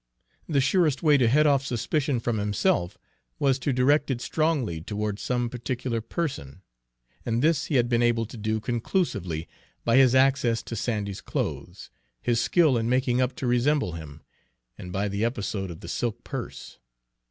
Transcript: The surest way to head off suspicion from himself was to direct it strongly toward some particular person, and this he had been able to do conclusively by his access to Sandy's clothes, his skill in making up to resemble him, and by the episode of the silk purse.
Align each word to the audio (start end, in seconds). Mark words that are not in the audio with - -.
The 0.49 0.61
surest 0.61 1.03
way 1.03 1.15
to 1.19 1.27
head 1.27 1.45
off 1.45 1.63
suspicion 1.63 2.19
from 2.19 2.39
himself 2.39 2.97
was 3.37 3.59
to 3.59 3.71
direct 3.71 4.09
it 4.09 4.19
strongly 4.19 4.81
toward 4.81 5.19
some 5.19 5.47
particular 5.47 6.01
person, 6.01 6.63
and 7.23 7.43
this 7.43 7.65
he 7.65 7.75
had 7.75 7.87
been 7.87 8.01
able 8.01 8.25
to 8.25 8.35
do 8.35 8.59
conclusively 8.59 9.47
by 9.85 9.97
his 9.97 10.15
access 10.15 10.63
to 10.63 10.75
Sandy's 10.75 11.21
clothes, 11.21 11.91
his 12.19 12.41
skill 12.41 12.79
in 12.79 12.89
making 12.89 13.21
up 13.21 13.35
to 13.35 13.45
resemble 13.45 13.91
him, 13.91 14.23
and 14.75 14.91
by 14.91 15.07
the 15.07 15.23
episode 15.23 15.69
of 15.69 15.81
the 15.81 15.87
silk 15.87 16.23
purse. 16.23 16.79